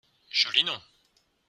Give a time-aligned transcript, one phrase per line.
[0.39, 0.81] Joli nom